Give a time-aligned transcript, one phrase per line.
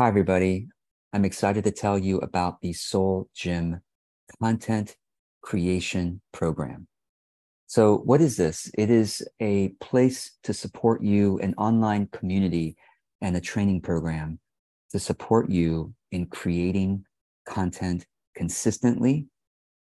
[0.00, 0.66] Hi, everybody.
[1.12, 3.82] I'm excited to tell you about the Soul Gym
[4.40, 4.96] Content
[5.42, 6.88] Creation Program.
[7.66, 8.70] So, what is this?
[8.78, 12.78] It is a place to support you, an online community,
[13.20, 14.40] and a training program
[14.92, 17.04] to support you in creating
[17.44, 19.26] content consistently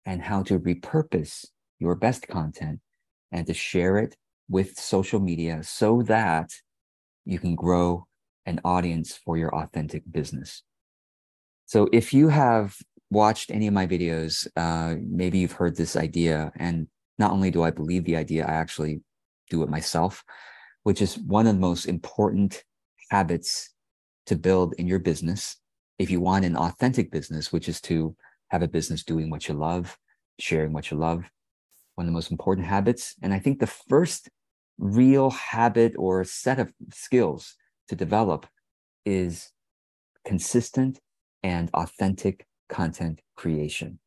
[0.06, 1.44] and how to repurpose
[1.78, 2.80] your best content
[3.32, 4.16] and to share it
[4.48, 6.48] with social media so that
[7.26, 8.06] you can grow
[8.46, 10.62] an audience for your authentic business.
[11.66, 12.76] So if you have
[13.10, 16.52] watched any of my videos, uh, maybe you've heard this idea.
[16.56, 19.02] And not only do I believe the idea, I actually
[19.50, 20.24] do it myself,
[20.84, 22.64] which is one of the most important
[23.10, 23.70] habits
[24.26, 25.56] to build in your business.
[25.98, 28.16] If you want an authentic business, which is to
[28.48, 29.96] have a business doing what you love,
[30.38, 31.24] sharing what you love,
[31.94, 33.14] one of the most important habits.
[33.22, 34.30] And I think the first
[34.78, 37.56] real habit or set of skills
[37.90, 38.46] to develop
[39.04, 39.50] is
[40.24, 41.00] consistent
[41.42, 43.98] and authentic content creation.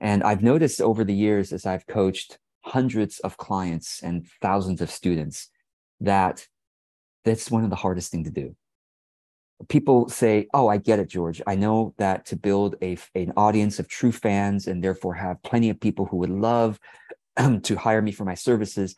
[0.00, 4.90] And I've noticed over the years as I've coached hundreds of clients and thousands of
[4.90, 5.50] students
[6.00, 6.46] that
[7.26, 8.56] that's one of the hardest thing to do.
[9.68, 11.42] People say, "Oh, I get it, George.
[11.46, 15.68] I know that to build a an audience of true fans and therefore have plenty
[15.68, 16.80] of people who would love
[17.62, 18.94] to hire me for my services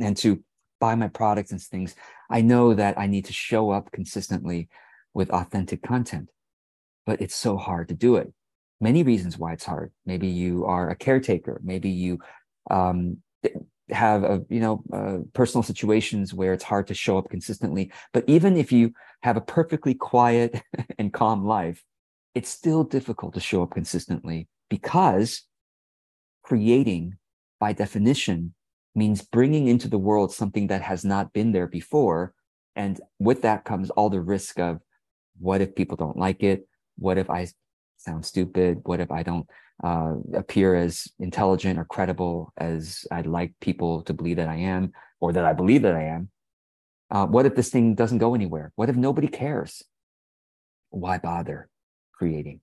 [0.00, 0.42] and to
[0.84, 1.94] buy my products and things,
[2.28, 4.68] I know that I need to show up consistently
[5.14, 6.28] with authentic content.
[7.06, 8.28] But it's so hard to do it.
[8.80, 9.92] Many reasons why it's hard.
[10.04, 11.60] Maybe you are a caretaker.
[11.72, 12.18] Maybe you
[12.70, 13.18] um,
[13.88, 17.84] have a you know uh, personal situations where it's hard to show up consistently.
[18.12, 20.50] But even if you have a perfectly quiet
[20.98, 21.82] and calm life,
[22.34, 25.44] it's still difficult to show up consistently because
[26.42, 27.04] creating,
[27.58, 28.54] by definition,
[28.94, 32.32] means bringing into the world something that has not been there before.
[32.76, 34.80] And with that comes all the risk of
[35.38, 36.66] what if people don't like it?
[36.96, 37.48] What if I
[37.96, 38.80] sound stupid?
[38.84, 39.48] What if I don't
[39.82, 44.92] uh, appear as intelligent or credible as I'd like people to believe that I am
[45.20, 46.30] or that I believe that I am?
[47.10, 48.72] Uh, what if this thing doesn't go anywhere?
[48.76, 49.82] What if nobody cares?
[50.90, 51.68] Why bother
[52.12, 52.60] creating?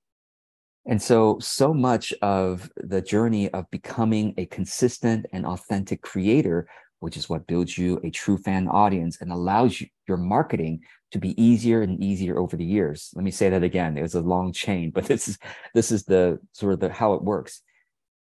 [0.88, 6.68] And so, so much of the journey of becoming a consistent and authentic creator,
[7.00, 10.82] which is what builds you a true fan audience and allows you, your marketing
[11.12, 13.12] to be easier and easier over the years.
[13.16, 13.98] Let me say that again.
[13.98, 15.38] It was a long chain, but this is
[15.76, 17.62] this is the sort of the how it works.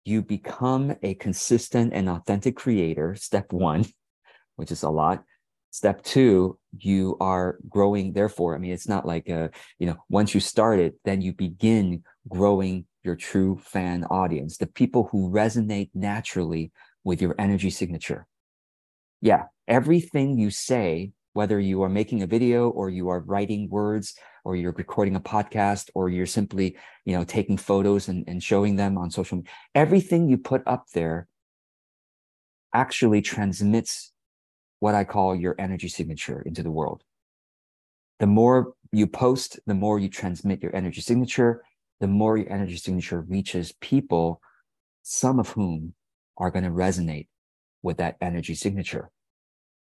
[0.05, 3.85] You become a consistent and authentic creator, step one,
[4.55, 5.23] which is a lot.
[5.71, 8.11] Step two, you are growing.
[8.11, 9.49] Therefore, I mean, it's not like, a,
[9.79, 14.67] you know, once you start it, then you begin growing your true fan audience, the
[14.67, 16.71] people who resonate naturally
[17.03, 18.27] with your energy signature.
[19.21, 24.15] Yeah, everything you say, whether you are making a video or you are writing words
[24.43, 28.75] or you're recording a podcast or you're simply, you know, taking photos and, and showing
[28.75, 31.27] them on social media, everything you put up there
[32.73, 34.10] actually transmits
[34.81, 37.03] what I call your energy signature into the world.
[38.19, 41.63] The more you post, the more you transmit your energy signature,
[41.99, 44.41] the more your energy signature reaches people,
[45.03, 45.93] some of whom
[46.35, 47.27] are going to resonate
[47.83, 49.11] with that energy signature.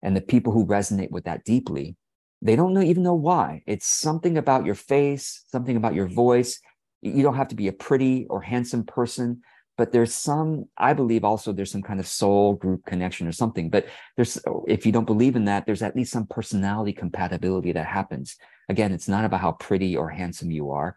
[0.03, 1.97] And the people who resonate with that deeply,
[2.42, 3.62] they don't know, even know why.
[3.69, 6.60] It's something about your face, something about your voice.
[7.03, 9.42] You don't have to be a pretty or handsome person
[9.78, 13.71] but there's some i believe also there's some kind of soul group connection or something
[13.71, 17.87] but there's if you don't believe in that there's at least some personality compatibility that
[17.87, 18.37] happens.
[18.69, 20.97] Again it's not about how pretty or handsome you are.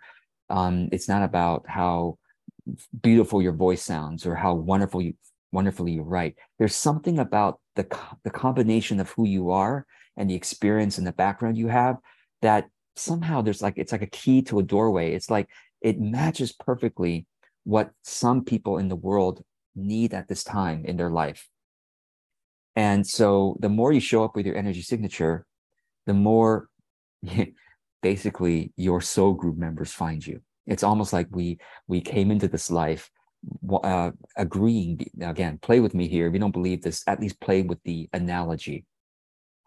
[0.50, 2.18] Um, it's not about how
[3.02, 5.14] beautiful your voice sounds or how wonderful you
[5.54, 6.36] wonderfully you write.
[6.60, 7.88] There's something about the
[8.24, 9.86] the combination of who you are
[10.18, 11.98] and the experience and the background you have
[12.42, 15.14] that somehow there's like it's like a key to a doorway.
[15.14, 15.48] It's like
[15.82, 17.26] it matches perfectly
[17.64, 19.44] what some people in the world
[19.76, 21.48] need at this time in their life.
[22.76, 25.46] And so the more you show up with your energy signature,
[26.06, 26.70] the more
[28.02, 30.42] basically your soul group members find you.
[30.68, 33.10] It's almost like we we came into this life
[33.84, 37.62] uh, agreeing again play with me here if you don't believe this at least play
[37.62, 38.86] with the analogy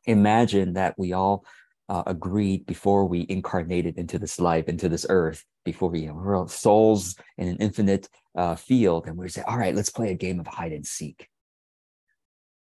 [0.07, 1.45] imagine that we all
[1.89, 7.17] uh, agreed before we incarnated into this life, into this earth, before we, we're souls
[7.39, 10.47] in an infinite uh, field, and we say, all right, let's play a game of
[10.47, 11.29] hide and seek.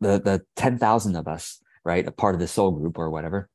[0.01, 3.49] The the ten thousand of us, right, a part of the soul group or whatever,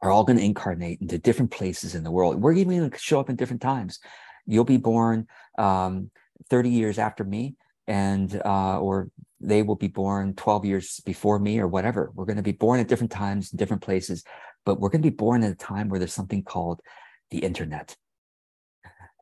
[0.00, 2.40] are all going to incarnate into different places in the world.
[2.40, 3.98] We're even going to show up in different times.
[4.46, 5.26] You'll be born
[5.58, 6.10] um,
[6.48, 7.56] 30 years after me,
[7.88, 12.12] and uh, or they will be born 12 years before me or whatever.
[12.14, 14.22] We're going to be born at different times, different places,
[14.64, 16.80] but we're going to be born at a time where there's something called
[17.30, 17.96] the internet.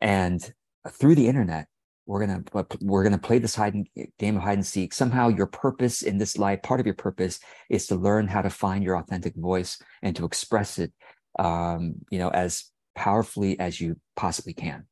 [0.01, 0.53] And
[0.91, 1.69] through the internet,
[2.07, 2.45] we're gonna
[2.81, 4.95] we're gonna play this hide and, game of hide and seek.
[4.95, 8.51] Somehow, your purpose in this life, part of your purpose, is to learn how to
[8.51, 10.93] find your authentic voice and to express it,
[11.39, 14.87] um, you know, as powerfully as you possibly can.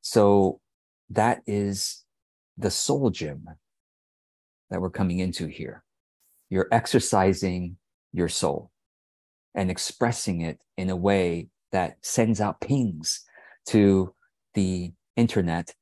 [0.00, 0.60] So
[1.10, 2.04] that is
[2.58, 3.46] the soul gym
[4.70, 5.84] that we're coming into here.
[6.50, 7.76] You're exercising
[8.12, 8.70] your soul
[9.54, 13.24] and expressing it in a way that sends out pings
[13.66, 14.14] to
[14.54, 15.74] the internet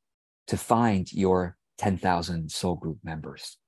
[0.49, 3.59] to find your 10,000 soul group members.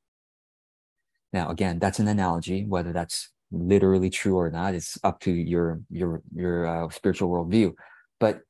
[1.32, 2.64] Now, again, that's an analogy.
[2.64, 7.72] Whether that's literally true or not it's up to your your your uh, spiritual worldview.
[8.20, 8.40] But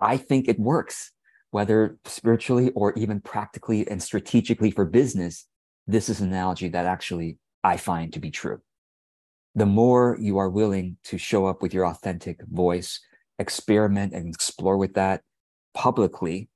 [0.00, 1.12] I think it works,
[1.50, 5.46] whether spiritually or even practically and strategically for business.
[5.86, 8.60] This is an analogy that actually I find to be true.
[9.54, 13.00] The more you are willing to show up with your authentic voice,
[13.38, 15.22] experiment and explore with that
[15.74, 16.48] publicly,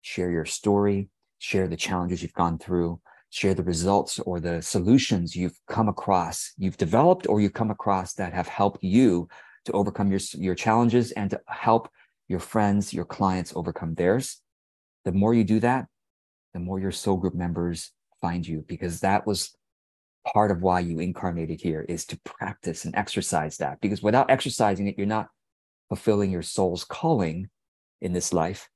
[0.00, 5.36] share your story, share the challenges you've gone through, share the results or the solutions
[5.36, 9.28] you've come across, you've developed or you've come across that have helped you
[9.66, 11.90] to overcome your, your challenges and to help
[12.30, 14.40] your friends, your clients overcome theirs.
[15.04, 15.86] The more you do that,
[16.54, 17.90] the more your soul group members
[18.20, 19.56] find you because that was
[20.32, 24.86] part of why you incarnated here is to practice and exercise that because without exercising
[24.86, 25.28] it you're not
[25.88, 27.48] fulfilling your soul's calling
[28.02, 28.68] in this life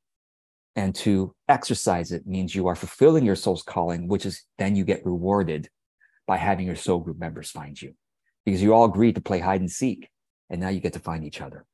[0.75, 4.85] and to exercise it means you are fulfilling your soul's calling, which is then you
[4.85, 5.69] get rewarded
[6.27, 7.95] by having your soul group members find you
[8.45, 10.09] because you all agreed to play hide and seek.
[10.51, 11.65] And now you get to find each other.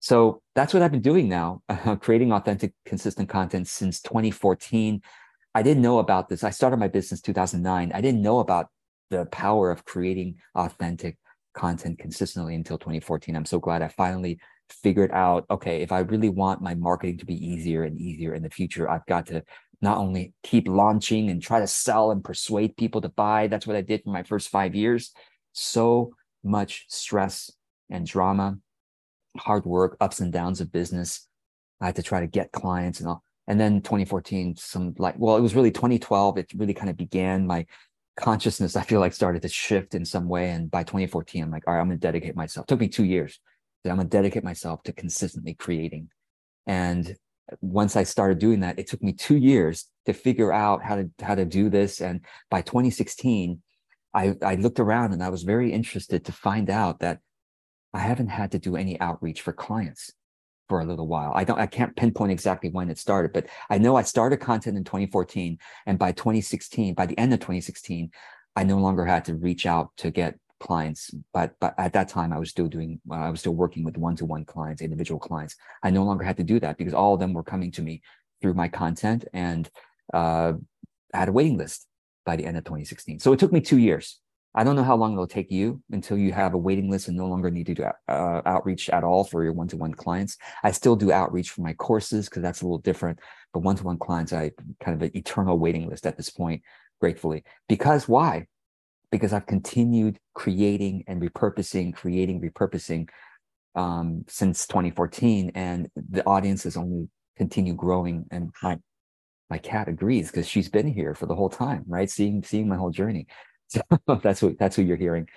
[0.00, 5.02] So that's what I've been doing now, uh, creating authentic, consistent content since 2014.
[5.54, 6.44] I didn't know about this.
[6.44, 7.92] I started my business 2009.
[7.92, 8.68] I didn't know about
[9.10, 11.16] the power of creating authentic
[11.54, 13.34] content consistently until 2014.
[13.34, 14.38] I'm so glad I finally
[14.70, 18.42] figured out okay if i really want my marketing to be easier and easier in
[18.42, 19.42] the future i've got to
[19.80, 23.76] not only keep launching and try to sell and persuade people to buy that's what
[23.76, 25.12] i did for my first five years
[25.52, 26.12] so
[26.44, 27.50] much stress
[27.90, 28.58] and drama
[29.36, 31.26] hard work ups and downs of business.
[31.80, 33.22] I had to try to get clients and all.
[33.46, 37.46] And then 2014 some like well it was really 2012 it really kind of began.
[37.46, 37.66] My
[38.18, 40.50] consciousness i feel like started to shift in some way.
[40.50, 42.64] And by 2014 i'm like all right i'm going to dedicate myself.
[42.64, 43.40] It took me two years.
[43.84, 46.10] I'm going to dedicate myself to consistently creating.
[46.66, 47.16] And
[47.60, 51.10] once I started doing that, it took me two years to figure out how to
[51.22, 52.00] how to do this.
[52.00, 52.20] And
[52.50, 53.62] by 2016,
[54.14, 57.20] I, I looked around and I was very interested to find out that
[57.94, 60.12] I haven't had to do any outreach for clients
[60.68, 61.32] for a little while.
[61.34, 64.76] I don't I can't pinpoint exactly when it started, but I know I started content
[64.76, 65.58] in 2014.
[65.86, 68.10] And by 2016, by the end of 2016,
[68.54, 72.32] I no longer had to reach out to get clients but but at that time
[72.32, 75.54] i was still doing uh, i was still working with one-to-one clients individual clients
[75.84, 78.02] i no longer had to do that because all of them were coming to me
[78.40, 79.70] through my content and
[80.14, 80.52] uh,
[81.14, 81.86] I had a waiting list
[82.24, 84.18] by the end of 2016 so it took me two years
[84.54, 87.16] i don't know how long it'll take you until you have a waiting list and
[87.16, 90.96] no longer need to do uh, outreach at all for your one-to-one clients i still
[90.96, 93.18] do outreach for my courses because that's a little different
[93.52, 94.50] but one-to-one clients i
[94.82, 96.62] kind of an eternal waiting list at this point
[97.00, 98.46] gratefully because why
[99.10, 103.08] because I've continued creating and repurposing, creating, repurposing
[103.74, 108.26] um, since 2014, and the audience has only continued growing.
[108.30, 108.78] And my
[109.50, 112.10] my cat agrees because she's been here for the whole time, right?
[112.10, 113.26] Seeing seeing my whole journey.
[113.68, 113.80] So
[114.22, 115.28] that's what that's what you're hearing.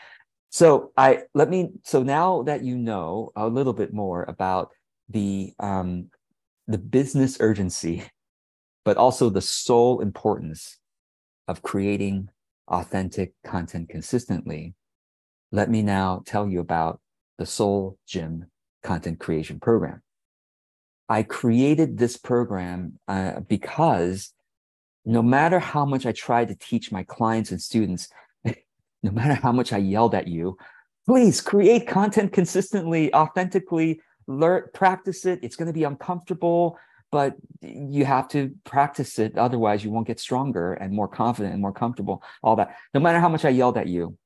[0.49, 1.69] So I let me.
[1.83, 4.71] So now that you know a little bit more about
[5.09, 6.09] the um,
[6.67, 8.03] the business urgency,
[8.83, 10.79] but also the soul importance
[11.47, 12.29] of creating
[12.67, 14.73] authentic content consistently,
[15.51, 17.01] let me now tell you about
[17.37, 18.45] the Soul Gym
[18.83, 20.01] content creation program.
[21.09, 24.33] I created this program uh, because
[25.05, 28.09] no matter how much I tried to teach my clients and students,
[28.45, 30.57] no matter how much I yelled at you,
[31.05, 35.39] please create content consistently, authentically, learn, practice it.
[35.41, 36.77] It's going to be uncomfortable
[37.11, 39.37] but you have to practice it.
[39.37, 42.77] Otherwise you won't get stronger and more confident and more comfortable all that.
[42.93, 44.17] No matter how much i yelled at you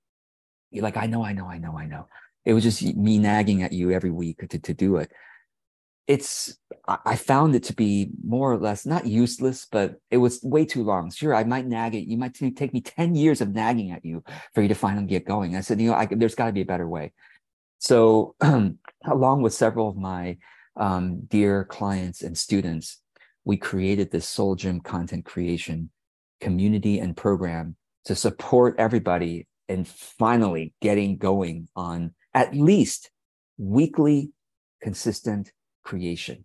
[0.71, 2.07] you're like i know i know i know i know.
[2.43, 5.11] It was just me nagging at you every week to, to do it
[6.07, 6.57] it's
[6.87, 10.83] i found it to be more or less not useless but it was way too
[10.83, 11.11] long.
[11.11, 14.23] Sure i might nag it you might take me 10 years of nagging at you
[14.53, 15.55] for you to finally get going.
[15.55, 17.13] I said you know I, there's got to be a better way.
[17.79, 18.35] So
[19.05, 20.37] along with several of my
[20.77, 23.01] um, dear clients and students,
[23.43, 25.89] we created this Soul Gym content creation
[26.41, 33.09] community and program to support everybody in finally getting going on at least
[33.57, 34.31] weekly
[34.81, 35.51] consistent
[35.85, 36.43] creation.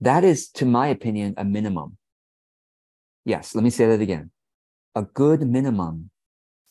[0.00, 1.98] That is, to my opinion, a minimum.
[3.26, 4.30] Yes, let me say that again.
[4.94, 6.10] A good minimum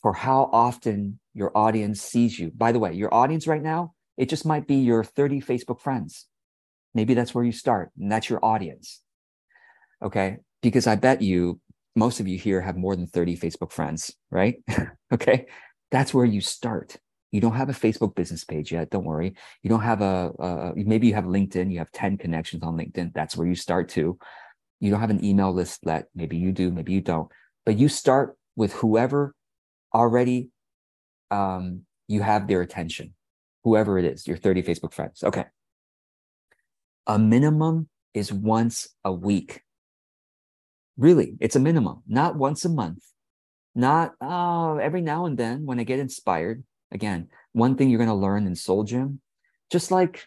[0.02, 2.50] for how often your audience sees you.
[2.50, 6.26] By the way, your audience right now, it just might be your 30 Facebook friends.
[6.92, 9.00] Maybe that's where you start, and that's your audience.
[10.02, 10.38] Okay.
[10.62, 11.60] Because I bet you,
[11.94, 14.56] most of you here have more than 30 Facebook friends, right?
[15.12, 15.46] okay.
[15.90, 16.96] That's where you start.
[17.32, 18.90] You don't have a Facebook business page yet.
[18.90, 19.34] Don't worry.
[19.62, 21.70] You don't have a, maybe you have LinkedIn.
[21.72, 23.12] You have 10 connections on LinkedIn.
[23.14, 24.18] That's where you start to.
[24.80, 27.28] You don't have an email list that maybe you do, maybe you don't,
[27.66, 29.34] but you start with whoever
[29.94, 30.50] already
[31.30, 33.14] um, you have their attention,
[33.62, 35.22] whoever it is, your 30 Facebook friends.
[35.22, 35.44] Okay.
[37.06, 39.62] A minimum is once a week.
[40.96, 43.04] Really, it's a minimum, not once a month,
[43.74, 46.64] not oh, every now and then when I get inspired.
[46.92, 49.20] Again, one thing you're going to learn in Soul Gym,
[49.70, 50.26] just like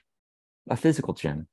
[0.70, 1.48] a physical gym,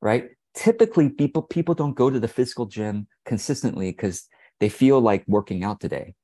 [0.00, 0.30] right?
[0.54, 5.64] Typically, people people don't go to the physical gym consistently because they feel like working
[5.64, 6.14] out today.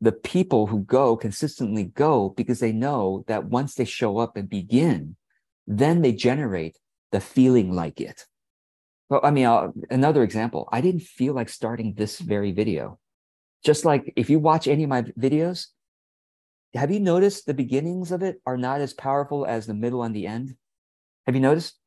[0.00, 4.48] The people who go consistently go because they know that once they show up and
[4.48, 5.16] begin,
[5.66, 6.78] then they generate
[7.10, 8.26] the feeling like it.
[9.08, 12.98] Well, I mean, uh, another example, I didn't feel like starting this very video.
[13.64, 15.66] Just like if you watch any of my videos,
[16.74, 20.14] have you noticed the beginnings of it are not as powerful as the middle and
[20.14, 20.56] the end?
[21.26, 21.78] Have you noticed?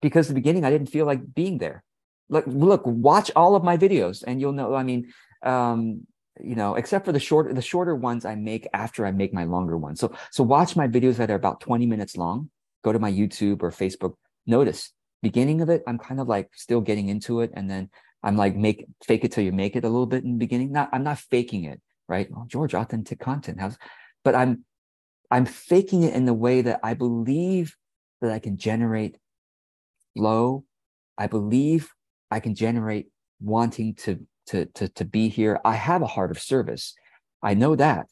[0.00, 1.82] Because the beginning, I didn't feel like being there.
[2.28, 4.74] Look, look, watch all of my videos, and you'll know.
[4.74, 6.06] I mean, um,
[6.40, 9.44] you know, except for the short, the shorter ones I make after I make my
[9.44, 10.00] longer ones.
[10.00, 12.50] So, so watch my videos that are about twenty minutes long.
[12.84, 14.14] Go to my YouTube or Facebook.
[14.46, 14.92] Notice
[15.22, 17.90] beginning of it, I'm kind of like still getting into it, and then
[18.22, 20.72] I'm like make fake it till you make it a little bit in the beginning.
[20.72, 22.28] Not I'm not faking it right?
[22.30, 23.78] Well, George, authentic content has,
[24.24, 24.64] but I'm
[25.30, 27.76] I'm faking it in the way that I believe
[28.20, 29.16] that I can generate
[30.16, 30.64] flow.
[31.18, 31.90] I believe
[32.30, 33.08] I can generate
[33.40, 35.60] wanting to to to to be here.
[35.64, 36.94] I have a heart of service.
[37.42, 38.06] I know that.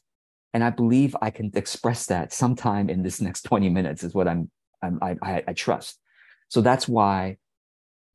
[0.53, 4.25] And I believe I can express that sometime in this next 20 minutes is what
[4.25, 4.49] I'm,
[4.81, 5.99] I'm I, I, I trust.
[6.47, 7.35] So that's why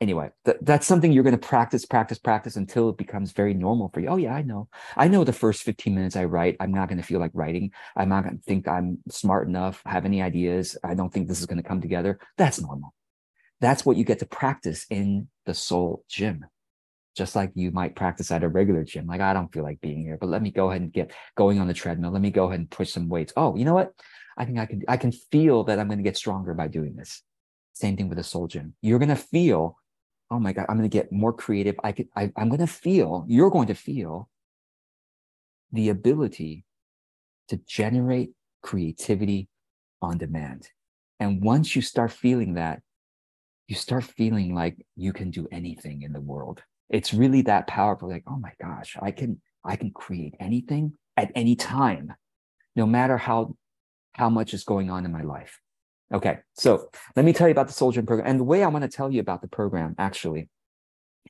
[0.01, 3.91] anyway, th- that's something you're going to practice, practice, practice until it becomes very normal
[3.91, 4.09] for you.
[4.09, 4.69] Oh, yeah, I know.
[4.97, 7.73] I know the first 15 minutes I write, I'm not going to feel like writing.
[7.97, 10.77] I'm not going to think I'm smart enough, have any ideas.
[10.83, 12.19] I don't think this is going to come together.
[12.39, 12.95] That's normal.
[13.61, 16.47] That's what you get to practice in the soul gym.
[17.17, 19.07] Just like you might practice at a regular gym.
[19.07, 21.59] Like, I don't feel like being here, but let me go ahead and get going
[21.59, 22.13] on the treadmill.
[22.13, 23.33] Let me go ahead and push some weights.
[23.37, 23.93] Oh, you know what?
[24.39, 26.97] I think I can, I can feel that I'm going to get stronger by doing
[26.97, 27.23] this.
[27.75, 28.75] Same thing with the soul gym.
[28.81, 29.77] You're going to feel
[30.31, 31.77] oh my god i'm going to get more creative.
[31.83, 34.29] I could I, i'm going to feel you're going to feel
[35.73, 36.65] the ability
[37.49, 38.33] to generate
[38.63, 39.49] creativity
[40.03, 40.69] on demand.
[41.19, 42.81] And once you start feeling that
[43.69, 46.61] you start feeling like you can do anything in the world.
[46.89, 51.31] It's really that powerful like oh my gosh i can i can create anything at
[51.37, 52.15] any time
[52.75, 53.55] no matter how
[54.13, 55.61] how much is going on in my life
[56.13, 58.29] Okay, so let me tell you about the Gym program.
[58.29, 60.49] And the way I want to tell you about the program actually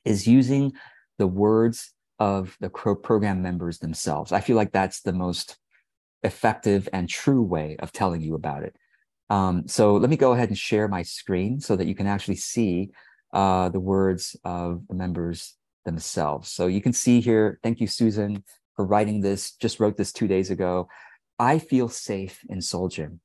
[0.03, 0.73] is using
[1.19, 4.31] the words of the program members themselves.
[4.31, 5.57] I feel like that's the most
[6.23, 8.75] effective and true way of telling you about it.
[9.29, 12.35] Um, so let me go ahead and share my screen so that you can actually
[12.35, 12.89] see
[13.33, 16.51] uh, the words of the members themselves.
[16.51, 18.43] So you can see here, thank you, Susan,
[18.75, 20.89] for writing this, just wrote this two days ago.
[21.39, 23.21] I feel safe in Soul Gym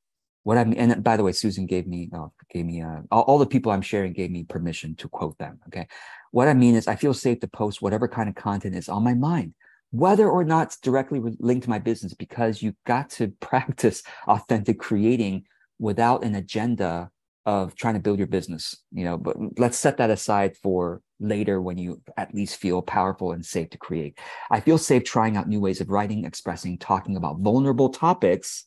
[0.46, 3.22] what I mean, and by the way, Susan gave me uh, gave me uh, all,
[3.22, 5.58] all, the people I'm sharing gave me permission to quote them.
[5.66, 5.88] Okay,
[6.30, 9.02] what I mean is I feel safe to post whatever kind of content is on
[9.02, 9.54] my mind,
[9.90, 14.78] whether or not it's directly linked to my business, because you got to practice authentic
[14.78, 15.46] creating
[15.80, 17.10] without an agenda
[17.44, 18.76] of trying to build your business.
[18.92, 23.32] You know, but let's set that aside for later when you at least feel powerful
[23.32, 24.20] and safe to create.
[24.48, 28.66] I feel safe trying out new ways of writing, expressing, talking about vulnerable topics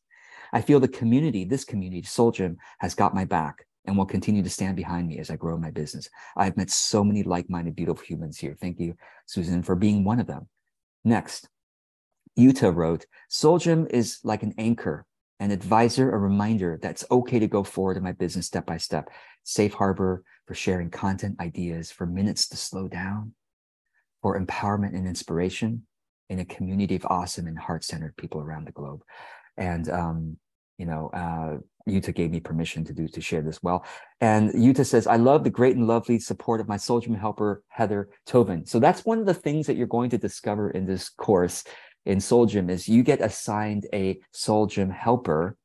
[0.53, 4.43] I feel the community, this community, Soul Gym, has got my back and will continue
[4.43, 6.09] to stand behind me as I grow my business.
[6.35, 8.55] I've met so many like-minded, beautiful humans here.
[8.59, 10.47] Thank you, Susan, for being one of them.
[11.03, 11.47] Next,
[12.37, 15.05] Yuta wrote, Soul Gym is like an anchor,
[15.39, 18.77] an advisor, a reminder that it's okay to go forward in my business step by
[18.77, 19.09] step.
[19.43, 23.33] Safe harbor for sharing content ideas, for minutes to slow down,
[24.21, 25.85] for empowerment and inspiration
[26.29, 29.01] in a community of awesome and heart-centered people around the globe.
[29.59, 30.37] And um,
[30.79, 31.57] you know, uh,
[31.89, 33.85] gave me permission to do to share this well.
[34.21, 38.09] And Yuta says, I love the great and lovely support of my Gym helper, Heather
[38.25, 38.65] Tobin.
[38.65, 41.63] So that's one of the things that you're going to discover in this course
[42.05, 45.57] in Soul Gym is you get assigned a Soul Gym helper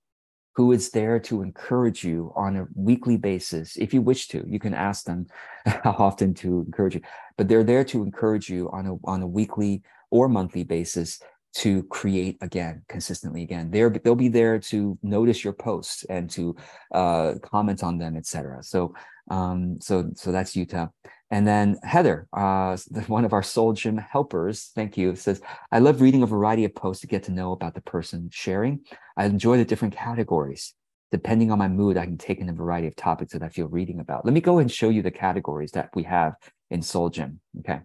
[0.57, 3.77] who is there to encourage you on a weekly basis.
[3.77, 5.27] If you wish to, you can ask them
[5.67, 7.03] how often to encourage you,
[7.37, 11.19] but they're there to encourage you on a, on a weekly or monthly basis
[11.55, 13.71] to create again consistently again.
[13.71, 16.57] They're they'll be there to notice your posts and to
[16.93, 18.95] uh, comment on them etc so
[19.31, 20.91] um so so that's Yuta.
[21.31, 26.01] And then heather uh one of our soul gym helpers thank you says i love
[26.01, 28.81] reading a variety of posts to get to know about the person sharing.
[29.17, 30.75] I enjoy the different categories.
[31.13, 33.69] Depending on my mood i can take in a variety of topics that i feel
[33.69, 34.25] reading about.
[34.25, 36.35] Let me go and show you the categories that we have
[36.71, 37.81] in soul gym okay?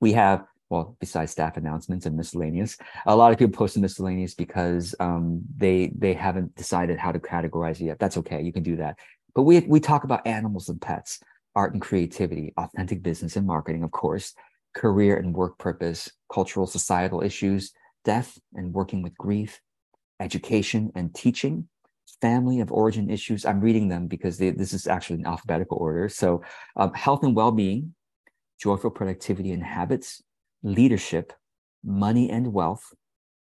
[0.00, 4.34] We have well, besides staff announcements and miscellaneous, a lot of people post the miscellaneous
[4.34, 7.98] because um, they they haven't decided how to categorize it yet.
[7.98, 8.98] That's okay, you can do that.
[9.34, 11.20] But we we talk about animals and pets,
[11.54, 14.34] art and creativity, authentic business and marketing, of course,
[14.74, 17.72] career and work purpose, cultural societal issues,
[18.04, 19.60] death and working with grief,
[20.20, 21.68] education and teaching,
[22.20, 23.44] family of origin issues.
[23.44, 26.08] I'm reading them because they, this is actually in alphabetical order.
[26.08, 26.42] So,
[26.76, 27.94] um, health and well being,
[28.60, 30.22] joyful productivity and habits,
[30.66, 31.32] leadership,
[31.84, 32.92] money and wealth,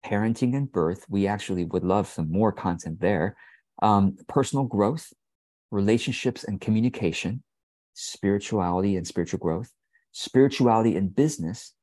[0.06, 1.06] parenting and birth.
[1.10, 3.36] We actually would love some more content there.
[3.82, 5.12] Um, personal growth,
[5.72, 7.44] relationships and communication,
[7.94, 9.72] spirituality and spiritual growth,
[10.12, 11.74] spirituality and business.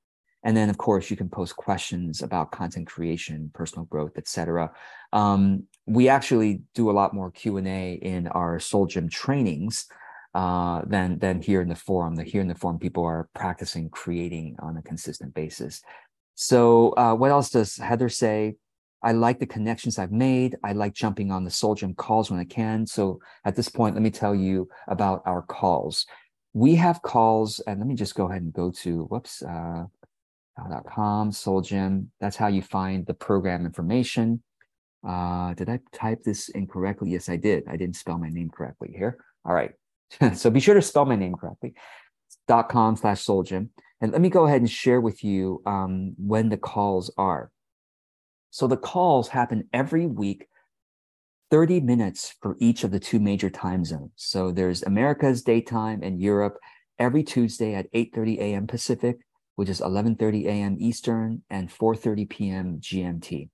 [0.45, 4.71] And then, of course, you can post questions about content creation, personal growth, etc.
[5.13, 9.87] Um, we actually do a lot more Q and A in our Soul Gym trainings
[10.35, 12.17] uh, than than here in the forum.
[12.17, 15.83] The here in the forum, people are practicing creating on a consistent basis.
[16.35, 18.57] So, uh, what else does Heather say?
[19.03, 20.57] I like the connections I've made.
[20.65, 22.87] I like jumping on the Soul Gym calls when I can.
[22.87, 26.07] So, at this point, let me tell you about our calls.
[26.53, 29.43] We have calls, and let me just go ahead and go to whoops.
[29.43, 29.85] Uh,
[30.87, 32.11] .com, Soul Gym.
[32.21, 34.43] That's how you find the program information.
[35.07, 37.11] Uh, did I type this incorrectly?
[37.11, 37.65] Yes, I did.
[37.69, 39.19] I didn't spell my name correctly here.
[39.45, 39.73] All right.
[40.35, 41.75] so be sure to spell my name correctly.
[42.49, 43.71] dot com slash soul gym.
[44.01, 47.51] And let me go ahead and share with you um, when the calls are.
[48.51, 50.47] So the calls happen every week,
[51.51, 54.13] 30 minutes for each of the two major time zones.
[54.17, 56.59] So there's America's daytime and Europe
[56.99, 58.67] every Tuesday at 8:30 a.m.
[58.67, 59.19] Pacific,
[59.57, 60.77] which is 11:30 a.m.
[60.79, 62.79] Eastern and 4:30 p.m.
[62.81, 63.49] GMT.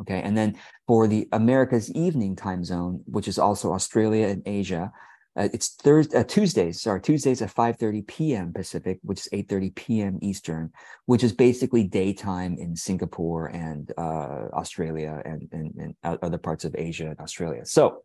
[0.00, 0.56] Okay, and then
[0.88, 4.90] for the America's evening time zone, which is also Australia and Asia,
[5.36, 8.52] uh, it's Thursday, uh, Tuesdays, sorry, Tuesdays at 5.30 p.m.
[8.52, 10.18] Pacific, which is 8.30 p.m.
[10.22, 10.70] Eastern,
[11.06, 16.74] which is basically daytime in Singapore and uh, Australia and, and, and, other parts of
[16.78, 17.66] Asia and Australia.
[17.66, 18.02] So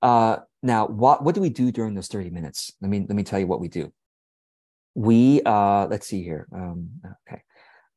[0.00, 2.72] uh, now, what, what do we do during those 30 minutes?
[2.80, 3.92] Let me, let me tell you what we do.
[4.94, 6.48] We, uh, let's see here.
[6.54, 6.88] Um,
[7.28, 7.42] okay.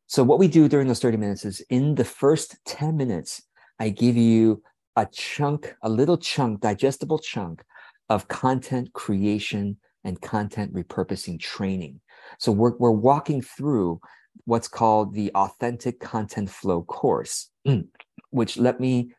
[0.07, 3.41] So what we do during those 30 minutes is in the first 10 minutes,
[3.79, 4.63] I give you
[4.97, 7.63] a chunk, a little chunk, digestible chunk
[8.10, 12.00] of content creation and content repurposing training.
[12.39, 14.00] So we're, we're walking through
[14.46, 17.50] what's called the authentic content flow course,
[18.30, 19.12] which let me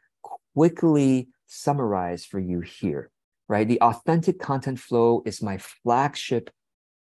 [0.55, 3.11] quickly summarize for you here,
[3.49, 3.67] right?
[3.67, 6.51] The authentic content flow is my flagship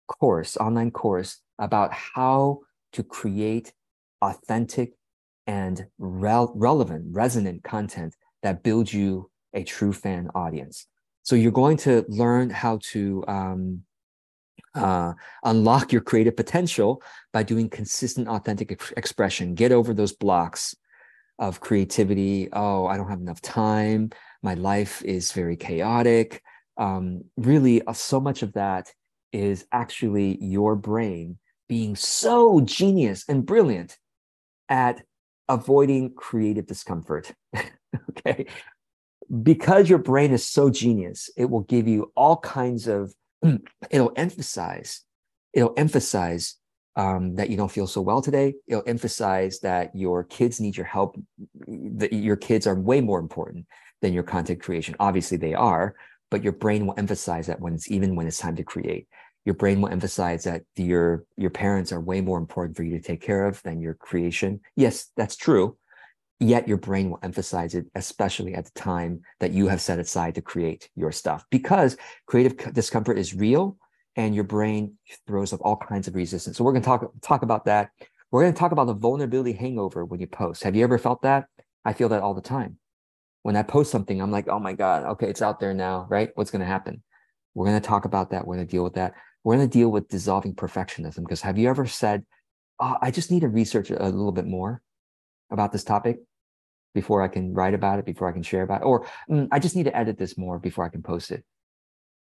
[0.08, 2.60] course, online course about how
[2.94, 3.74] to create
[4.22, 4.94] authentic
[5.48, 10.88] and rel- relevant, resonant content that builds you a true fan audience.
[11.30, 13.84] So you're going to learn how to um,
[14.74, 15.14] uh,
[15.44, 19.54] unlock your creative potential by doing consistent, authentic ex- expression.
[19.54, 20.76] Get over those blocks
[21.38, 22.50] of creativity.
[22.52, 24.10] Oh, I don't have enough time.
[24.42, 26.42] My life is very chaotic.
[26.78, 28.92] Um, really, uh, so much of that
[29.32, 31.38] is actually your brain
[31.68, 34.00] being so genius and brilliant
[34.68, 35.04] at
[35.48, 37.32] avoiding creative discomfort.
[38.10, 38.48] okay
[39.44, 43.14] because your brain is so genius, it will give you all kinds of,
[43.90, 45.02] it'll emphasize,
[45.54, 46.56] it'll emphasize
[46.96, 48.56] um, that you don't feel so well today.
[48.68, 51.18] It'll emphasize that your kids need your help,
[51.68, 53.68] that your kids are way more important
[54.02, 54.96] than your content creation.
[55.00, 55.96] Obviously, they are,
[56.32, 59.08] but your brain will emphasize that when it's even when it's time to create.
[59.46, 63.04] Your brain will emphasize that your your parents are way more important for you to
[63.04, 64.60] take care of than your creation.
[64.76, 65.78] Yes, that's true
[66.40, 70.36] yet your brain will emphasize it, especially at the time that you have set aside
[70.36, 71.98] to create your stuff, because
[72.28, 73.78] creative discomfort is real
[74.16, 74.98] and your brain
[75.28, 76.58] throws up all kinds of resistance.
[76.58, 77.92] So we're going to talk, talk about that.
[78.32, 80.64] We're going to talk about the vulnerability hangover when you post.
[80.64, 81.46] Have you ever felt that?
[81.84, 82.78] I feel that all the time.
[83.44, 86.30] when I post something, I'm like, oh my God, okay, it's out there now, right?
[86.36, 87.02] What's going to happen?
[87.54, 88.46] We're going to talk about that.
[88.46, 89.14] We're going to deal with that.
[89.44, 91.22] We're going to deal with dissolving perfectionism.
[91.22, 92.26] Because have you ever said,
[92.80, 94.82] oh, I just need to research a little bit more
[95.52, 96.20] about this topic
[96.94, 98.86] before I can write about it, before I can share about it?
[98.86, 101.44] Or mm, I just need to edit this more before I can post it.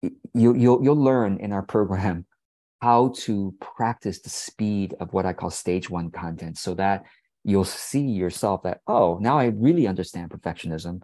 [0.02, 2.26] You, you'll, you'll learn in our program
[2.82, 7.04] how to practice the speed of what I call stage one content so that
[7.44, 11.02] you'll see yourself that, oh, now I really understand perfectionism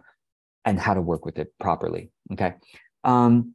[0.64, 2.10] and how to work with it properly.
[2.32, 2.54] Okay.
[3.04, 3.54] Um,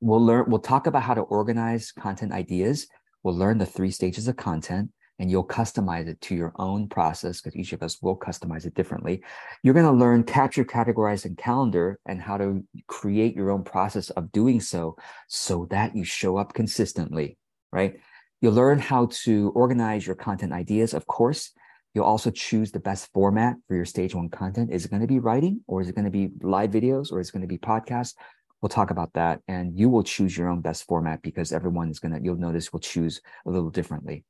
[0.00, 2.86] we'll learn, we'll talk about how to organize content ideas.
[3.22, 7.40] We'll learn the three stages of content and you'll customize it to your own process
[7.40, 9.22] because each of us will customize it differently.
[9.62, 14.10] You're going to learn capture, categorize, and calendar and how to create your own process
[14.10, 14.96] of doing so
[15.28, 17.38] so that you show up consistently,
[17.72, 18.00] right?
[18.40, 21.52] You'll learn how to organize your content ideas, of course.
[21.94, 24.72] You'll also choose the best format for your stage one content.
[24.72, 27.20] Is it going to be writing or is it going to be live videos or
[27.20, 28.14] is it going to be podcasts?
[28.60, 29.40] We'll talk about that.
[29.46, 32.72] And you will choose your own best format because everyone is going to, you'll notice,
[32.72, 34.24] will choose a little differently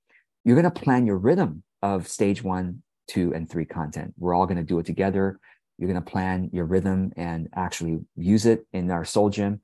[0.45, 4.15] you're going to plan your rhythm of stage one, two, and three content.
[4.19, 5.39] We're all going to do it together.
[5.79, 9.61] You're going to plan your rhythm and actually use it in our soul gym.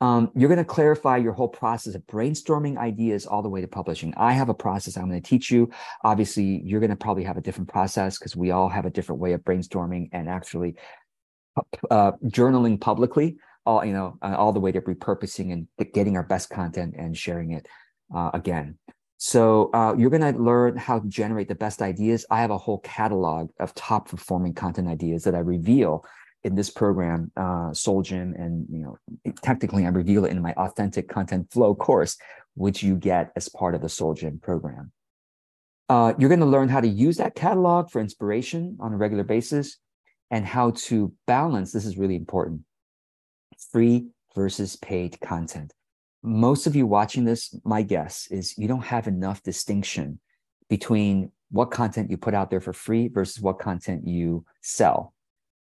[0.00, 3.68] Um, you're going to clarify your whole process of brainstorming ideas all the way to
[3.68, 4.12] publishing.
[4.16, 5.70] I have a process I'm going to teach you.
[6.02, 9.20] Obviously, you're going to probably have a different process because we all have a different
[9.20, 10.74] way of brainstorming and actually
[11.88, 13.36] uh, journaling publicly.
[13.64, 17.16] All you know, uh, all the way to repurposing and getting our best content and
[17.16, 17.68] sharing it
[18.12, 18.78] uh, again.
[19.24, 22.26] So uh, you're going to learn how to generate the best ideas.
[22.28, 26.04] I have a whole catalog of top performing content ideas that I reveal
[26.42, 28.98] in this program, uh, Soul Gym, and you know,
[29.40, 32.16] technically I reveal it in my authentic content flow course,
[32.54, 34.90] which you get as part of the Soul Gym program.
[35.88, 39.22] Uh, you're going to learn how to use that catalog for inspiration on a regular
[39.22, 39.78] basis
[40.32, 41.70] and how to balance.
[41.70, 42.62] This is really important
[43.70, 45.72] free versus paid content
[46.22, 50.20] most of you watching this, my guess is you don't have enough distinction
[50.68, 55.12] between what content you put out there for free versus what content you sell.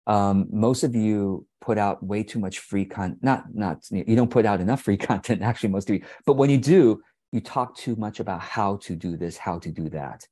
[0.07, 3.23] Um, most of you put out way too much free content.
[3.23, 5.43] Not, not you don't put out enough free content.
[5.43, 6.03] Actually, most of you.
[6.27, 9.71] But when you do, you talk too much about how to do this, how to
[9.71, 10.27] do that.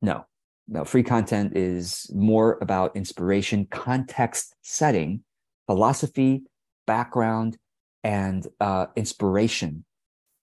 [0.00, 0.26] No,
[0.68, 0.84] no.
[0.84, 5.22] Free content is more about inspiration, context setting,
[5.66, 6.42] philosophy,
[6.86, 7.58] background,
[8.06, 9.84] and uh, inspiration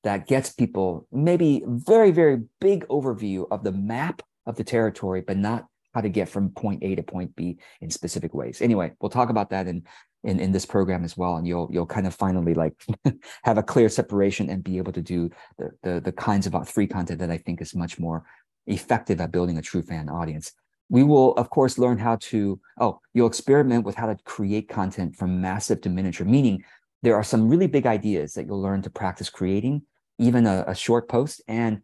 [0.03, 5.37] that gets people maybe very very big overview of the map of the territory but
[5.37, 8.61] not how to get from point a to point b in specific ways.
[8.61, 9.83] Anyway we'll talk about that in
[10.25, 12.75] in, in this program as well and you'll you'll kind of finally like
[13.43, 16.87] have a clear separation and be able to do the, the the kinds of free
[16.87, 18.23] content that i think is much more
[18.67, 20.51] effective at building a true fan audience.
[20.89, 25.15] We will of course learn how to oh you'll experiment with how to create content
[25.15, 26.63] from massive to miniature meaning
[27.03, 29.83] there are some really big ideas that you'll learn to practice creating,
[30.17, 31.81] even a, a short post, and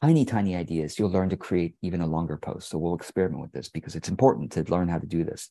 [0.00, 2.70] tiny, tiny ideas you'll learn to create even a longer post.
[2.70, 5.50] So we'll experiment with this because it's important to learn how to do this.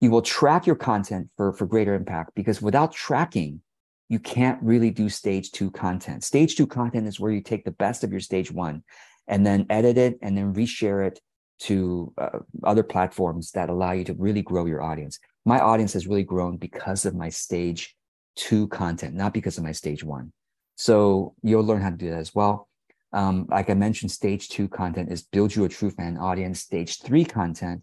[0.00, 3.60] You will track your content for, for greater impact because without tracking,
[4.08, 6.22] you can't really do stage two content.
[6.22, 8.84] Stage two content is where you take the best of your stage one
[9.26, 11.18] and then edit it and then reshare it
[11.60, 15.18] to uh, other platforms that allow you to really grow your audience.
[15.44, 17.96] My audience has really grown because of my stage
[18.36, 20.32] two content, not because of my stage one.
[20.76, 22.68] So you'll learn how to do that as well.
[23.12, 26.60] Um, like I mentioned, stage two content is build you a true fan audience.
[26.60, 27.82] Stage three content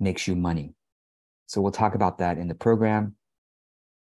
[0.00, 0.74] makes you money.
[1.46, 3.14] So we'll talk about that in the program.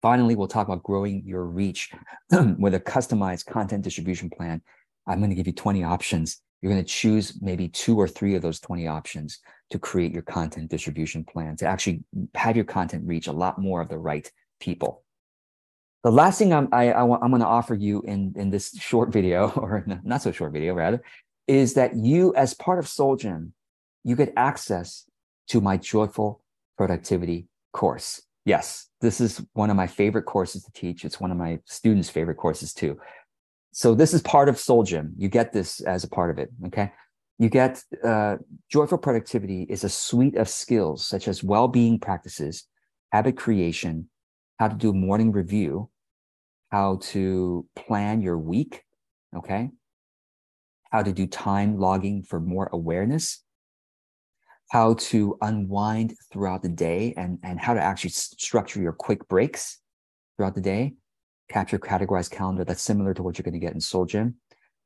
[0.01, 1.91] Finally, we'll talk about growing your reach
[2.31, 4.61] with a customized content distribution plan.
[5.05, 6.41] I'm going to give you 20 options.
[6.61, 9.39] You're going to choose maybe two or three of those 20 options
[9.71, 12.03] to create your content distribution plan to actually
[12.35, 15.03] have your content reach a lot more of the right people.
[16.03, 19.11] The last thing I'm, I, I, am going to offer you in, in this short
[19.11, 21.01] video, or not so short video rather,
[21.47, 23.53] is that you, as part of Soul Gym,
[24.03, 25.05] you get access
[25.49, 26.41] to my Joyful
[26.77, 28.21] Productivity course.
[28.45, 31.05] Yes, this is one of my favorite courses to teach.
[31.05, 32.99] It's one of my students' favorite courses too.
[33.71, 35.13] So this is part of Soul Gym.
[35.17, 36.49] You get this as a part of it.
[36.67, 36.91] Okay.
[37.37, 38.37] You get uh,
[38.69, 42.65] Joyful Productivity is a suite of skills such as well-being practices,
[43.11, 44.09] habit creation,
[44.61, 45.89] how to do morning review,
[46.69, 48.83] how to plan your week,
[49.35, 49.71] okay?
[50.91, 53.43] How to do time logging for more awareness,
[54.69, 59.79] how to unwind throughout the day, and, and how to actually structure your quick breaks
[60.37, 60.93] throughout the day,
[61.49, 64.35] capture categorized calendar that's similar to what you're going to get in Soul Gym,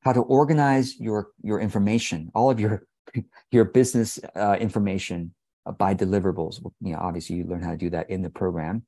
[0.04, 2.88] how to organize your, your information, all of your,
[3.52, 5.34] your business uh, information
[5.66, 6.62] uh, by deliverables.
[6.80, 8.86] You know, obviously, you learn how to do that in the program.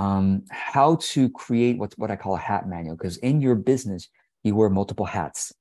[0.00, 4.08] Um, how to create what what I call a hat manual, because in your business
[4.42, 5.52] you wear multiple hats,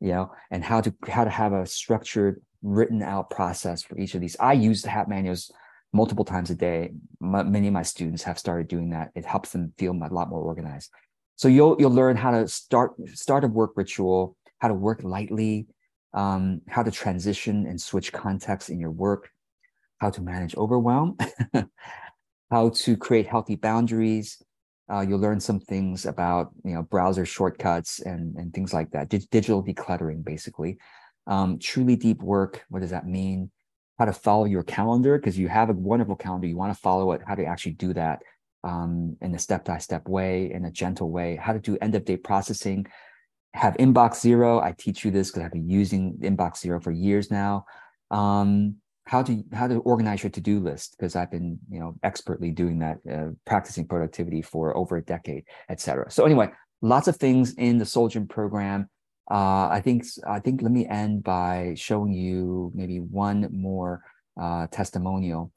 [0.00, 4.16] you know, and how to how to have a structured, written out process for each
[4.16, 4.36] of these.
[4.40, 5.52] I use the hat manuals
[5.92, 6.90] multiple times a day.
[7.20, 9.12] Many of my students have started doing that.
[9.14, 10.90] It helps them feel a lot more organized.
[11.36, 15.68] So you'll you'll learn how to start start a work ritual, how to work lightly,
[16.14, 19.30] um, how to transition and switch contexts in your work,
[19.98, 21.16] how to manage overwhelm,
[22.54, 24.40] how to create healthy boundaries.
[24.88, 29.08] Uh, you'll learn some things about you know browser shortcuts and and things like that.
[29.08, 30.78] Digital decluttering, basically.
[31.26, 32.64] Um, truly deep work.
[32.68, 33.50] What does that mean?
[33.98, 36.46] How to follow your calendar because you have a wonderful calendar.
[36.46, 37.22] You want to follow it.
[37.26, 38.22] How to actually do that
[38.62, 41.34] um, in a step-by-step way, in a gentle way.
[41.34, 42.86] How to do end-of-day processing
[43.54, 44.60] have inbox zero.
[44.60, 47.66] I teach you this because I've been using inbox zero for years now.
[48.10, 52.50] Um, how to how to organize your to-do list because I've been you know expertly
[52.50, 56.10] doing that, uh, practicing productivity for over a decade, etc.
[56.10, 58.88] So anyway, lots of things in the Gym program.
[59.30, 64.02] Uh, I think I think let me end by showing you maybe one more
[64.40, 65.52] uh, testimonial.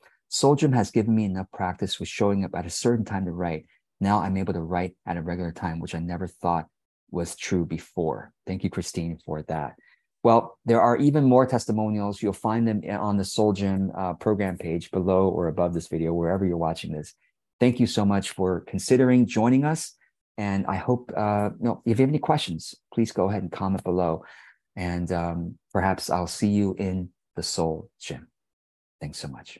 [0.58, 3.66] Gym has given me enough practice with showing up at a certain time to write.
[4.00, 6.68] Now I'm able to write at a regular time, which I never thought
[7.12, 8.34] was true before.
[8.46, 9.76] Thank you, Christine, for that.
[10.24, 12.22] Well, there are even more testimonials.
[12.22, 16.14] You'll find them on the Soul Gym uh, program page below or above this video,
[16.14, 17.14] wherever you're watching this.
[17.60, 19.94] Thank you so much for considering joining us.
[20.38, 21.50] And I hope, uh,
[21.86, 24.24] if you have any questions, please go ahead and comment below.
[24.76, 28.28] And um, perhaps I'll see you in the Soul Gym.
[29.02, 29.58] Thanks so much.